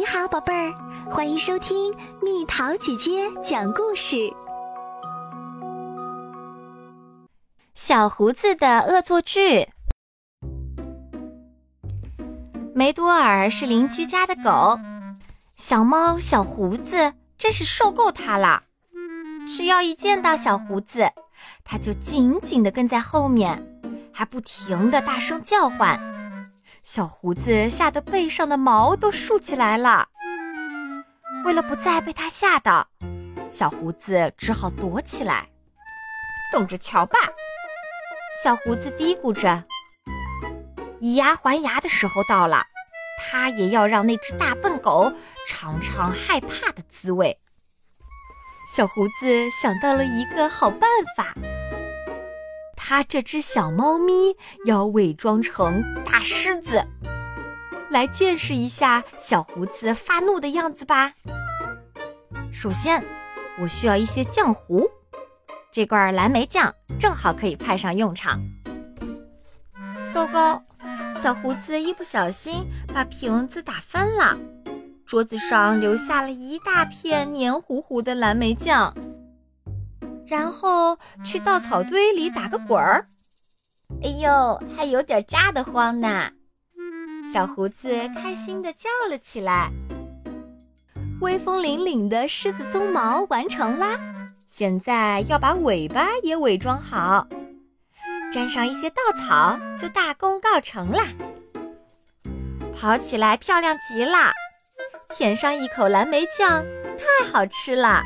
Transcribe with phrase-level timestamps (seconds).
[0.00, 0.72] 你好，宝贝儿，
[1.10, 4.32] 欢迎收听蜜桃姐姐讲故事。
[7.74, 9.68] 小胡子的恶作剧。
[12.74, 14.80] 梅多尔是邻居家的狗，
[15.58, 18.62] 小猫小胡子真是受够它了。
[19.46, 21.10] 只要一见到小胡子，
[21.62, 23.62] 它就紧紧地跟在后面，
[24.10, 26.00] 还不停地大声叫唤。
[26.82, 30.08] 小胡子吓得背上的毛都竖起来了。
[31.44, 32.88] 为了不再被它吓到，
[33.50, 35.48] 小胡子只好躲起来。
[36.52, 37.18] 等着瞧吧，
[38.42, 39.64] 小胡子嘀咕着。
[41.00, 42.64] 以牙还牙的时候到了，
[43.18, 45.12] 他也要让那只大笨狗
[45.46, 47.38] 尝尝害怕的滋味。
[48.74, 51.34] 小胡子想到了一个好办法。
[52.90, 56.84] 他这只小猫咪要伪装成大狮子，
[57.88, 61.12] 来见识一下小胡子发怒的样子吧。
[62.52, 63.00] 首先，
[63.62, 64.90] 我需要一些浆糊，
[65.70, 68.40] 这罐蓝莓酱正好可以派上用场。
[70.10, 70.60] 糟糕，
[71.14, 74.36] 小胡子一不小心把瓶子打翻了，
[75.06, 78.92] 桌子上留下了一大片黏糊糊的蓝莓酱。
[80.30, 83.04] 然后去稻草堆里打个滚儿，
[84.00, 86.30] 哎呦，还有点扎得慌呢！
[87.32, 89.68] 小胡子开心地叫了起来。
[91.20, 93.98] 威风凛凛的狮子鬃毛完成啦，
[94.46, 97.26] 现在要把尾巴也伪装好，
[98.32, 101.08] 沾上一些稻草，就大功告成啦！
[102.72, 104.32] 跑起来漂亮极了，
[105.16, 106.64] 舔上一口蓝莓酱，
[106.96, 108.00] 太好吃了！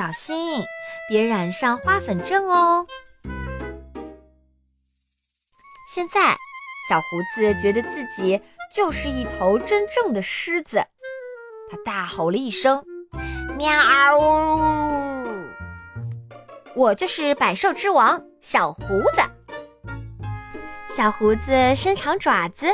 [0.00, 0.64] 小心，
[1.10, 2.86] 别染上花粉症哦！
[5.92, 6.34] 现在，
[6.88, 8.40] 小胡子觉得自己
[8.74, 10.82] 就是一头真正的狮子，
[11.70, 12.82] 他大吼了一声
[13.58, 13.70] ：“喵
[14.18, 15.28] 呜！
[16.74, 19.20] 我就是百兽之王小胡子。”
[20.88, 22.68] 小胡子伸长爪子，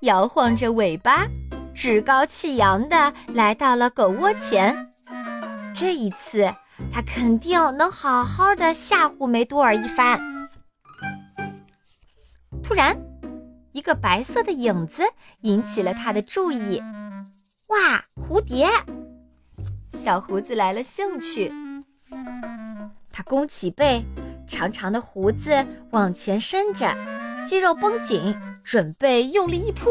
[0.00, 1.24] 摇晃着尾巴，
[1.72, 4.90] 趾高气扬地来到了狗窝前。
[5.76, 6.54] 这一次，
[6.92, 10.20] 他肯定能好好的吓唬梅多尔一番。
[12.62, 12.96] 突然，
[13.72, 15.02] 一个白色的影子
[15.42, 16.82] 引起了他的注意。
[17.68, 18.68] 哇，蝴蝶！
[19.92, 21.52] 小胡子来了兴趣。
[23.12, 24.04] 他弓起背，
[24.48, 26.94] 长长的胡子往前伸着，
[27.46, 29.90] 肌肉绷紧，准备用力一扑。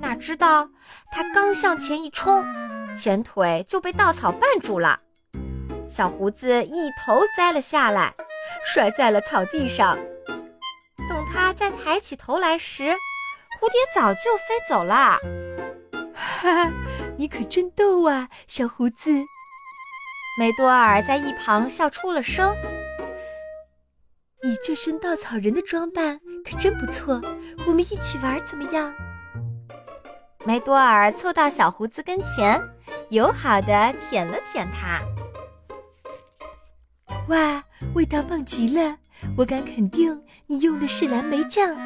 [0.00, 0.68] 哪知道
[1.10, 2.44] 他刚向前一冲。
[2.94, 4.98] 前腿就被稻草绊住了，
[5.88, 8.14] 小胡子一头栽了下来，
[8.64, 9.96] 摔在了草地上。
[11.08, 12.82] 等他再抬起头来时，
[13.60, 15.18] 蝴蝶早就飞走了。
[16.14, 16.72] 哈哈，
[17.16, 19.10] 你可真逗啊，小胡子！
[20.38, 22.54] 梅多尔在一旁笑出了声。
[24.42, 27.20] 你这身稻草人的装扮可真不错，
[27.66, 28.94] 我们一起玩怎么样？
[30.44, 32.60] 梅多尔凑到小胡子跟前。
[33.10, 35.00] 友好的舔了舔它。
[37.28, 37.64] 哇，
[37.94, 38.96] 味道棒极了！
[39.36, 41.76] 我敢肯定，你用的是蓝莓酱。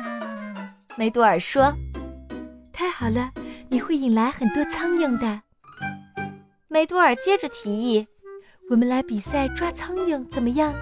[0.96, 1.72] 梅多尔说
[2.72, 3.30] ：“太好了，
[3.70, 5.40] 你会引来很多苍蝇的。”
[6.68, 8.06] 梅多尔接着提议
[8.68, 10.74] ：“我们来比赛抓苍蝇，怎么样？”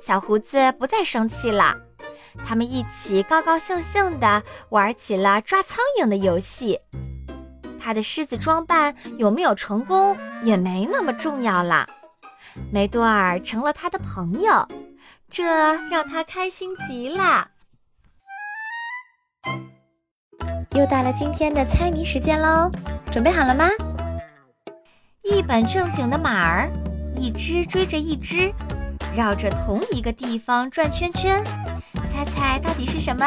[0.00, 1.76] 小胡子不再生气了，
[2.44, 6.80] 他们一起高高兴兴地玩起了抓苍蝇的游戏。
[7.78, 11.88] 他的狮子装扮有没有成功也没那么重要了，
[12.72, 14.66] 梅多尔成了他的朋友，
[15.30, 15.44] 这
[15.88, 17.48] 让他开心极了。
[20.72, 22.70] 又到了今天的猜谜时间喽，
[23.10, 23.68] 准备好了吗？
[25.22, 26.70] 一本正经的马儿，
[27.16, 28.52] 一只追着一只，
[29.14, 31.42] 绕着同一个地方转圈圈，
[32.12, 33.26] 猜猜到底是什么？